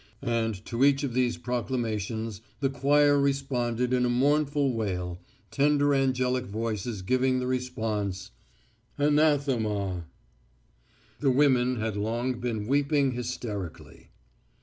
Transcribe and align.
And 0.23 0.65
to 0.65 0.83
each 0.83 1.03
of 1.03 1.13
these 1.13 1.37
proclamations 1.37 2.41
the 2.59 2.71
choir 2.71 3.19
responded 3.19 3.93
in 3.93 4.03
a 4.03 4.09
mournful 4.09 4.73
wail, 4.73 5.19
tender 5.51 5.93
angelic 5.93 6.47
voices 6.47 7.03
giving 7.03 7.37
the 7.37 7.45
response, 7.45 8.31
"Anathema." 8.97 10.05
The 11.19 11.29
women 11.29 11.75
had 11.75 11.95
long 11.95 12.39
been 12.39 12.65
weeping 12.65 13.11
hysterically. 13.11 14.09